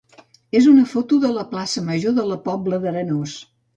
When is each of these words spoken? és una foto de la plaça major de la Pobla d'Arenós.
és 0.59 0.69
una 0.69 0.85
foto 0.93 1.19
de 1.25 1.29
la 1.35 1.43
plaça 1.51 1.85
major 1.91 2.17
de 2.21 2.25
la 2.31 2.39
Pobla 2.49 2.81
d'Arenós. 2.87 3.37